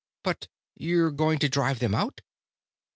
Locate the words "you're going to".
0.75-1.47